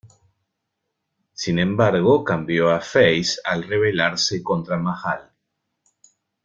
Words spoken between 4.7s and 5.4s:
Mahal.